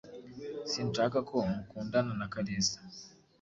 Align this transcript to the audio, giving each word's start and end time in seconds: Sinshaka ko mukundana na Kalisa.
Sinshaka 0.71 1.17
ko 1.29 1.35
mukundana 1.55 2.13
na 2.19 2.27
Kalisa. 2.33 2.77